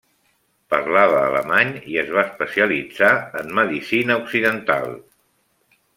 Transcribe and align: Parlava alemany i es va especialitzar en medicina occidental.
Parlava 0.73 1.19
alemany 1.25 1.75
i 1.91 1.99
es 2.03 2.09
va 2.17 2.25
especialitzar 2.29 3.13
en 3.43 3.53
medicina 3.61 4.19
occidental. 4.23 4.93